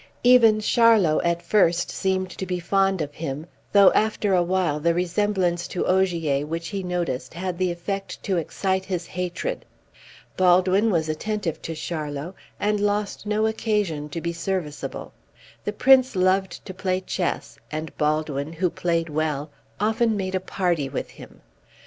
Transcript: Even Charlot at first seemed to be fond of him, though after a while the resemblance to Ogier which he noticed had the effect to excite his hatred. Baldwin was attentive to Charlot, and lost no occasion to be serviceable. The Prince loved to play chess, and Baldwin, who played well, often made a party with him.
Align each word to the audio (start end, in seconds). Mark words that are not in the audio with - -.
Even 0.23 0.59
Charlot 0.59 1.23
at 1.23 1.43
first 1.43 1.91
seemed 1.91 2.31
to 2.31 2.47
be 2.47 2.59
fond 2.59 3.03
of 3.03 3.13
him, 3.13 3.45
though 3.71 3.91
after 3.91 4.33
a 4.33 4.41
while 4.41 4.79
the 4.79 4.95
resemblance 4.95 5.67
to 5.67 5.85
Ogier 5.85 6.43
which 6.43 6.69
he 6.69 6.81
noticed 6.81 7.35
had 7.35 7.59
the 7.59 7.69
effect 7.69 8.23
to 8.23 8.37
excite 8.37 8.83
his 8.85 9.05
hatred. 9.05 9.63
Baldwin 10.35 10.89
was 10.89 11.07
attentive 11.07 11.61
to 11.61 11.75
Charlot, 11.75 12.33
and 12.59 12.79
lost 12.79 13.27
no 13.27 13.45
occasion 13.45 14.09
to 14.09 14.21
be 14.21 14.33
serviceable. 14.33 15.13
The 15.65 15.73
Prince 15.73 16.15
loved 16.15 16.65
to 16.65 16.73
play 16.73 17.01
chess, 17.01 17.59
and 17.71 17.95
Baldwin, 17.97 18.53
who 18.53 18.71
played 18.71 19.07
well, 19.07 19.51
often 19.79 20.17
made 20.17 20.33
a 20.33 20.39
party 20.39 20.89
with 20.89 21.11
him. 21.11 21.41